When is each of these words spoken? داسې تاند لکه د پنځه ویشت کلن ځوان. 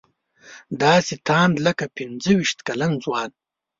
داسې 0.83 1.13
تاند 1.27 1.55
لکه 1.65 1.85
د 1.89 1.93
پنځه 1.97 2.31
ویشت 2.35 2.59
کلن 2.67 2.91
ځوان. 3.03 3.29